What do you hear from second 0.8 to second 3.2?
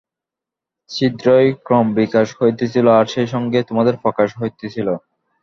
ছিদ্রেরই ক্রমবিকাশ হইতেছিল, আর